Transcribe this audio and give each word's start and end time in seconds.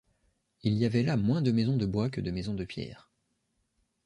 Il 0.63 0.73
y 0.79 0.85
avait 0.87 1.03
là 1.03 1.15
moins 1.15 1.43
de 1.43 1.51
maisons 1.51 1.77
de 1.77 1.85
bois 1.85 2.09
que 2.09 2.21
de 2.21 2.31
maisons 2.31 2.55
de 2.55 2.65
pierre. 2.65 3.11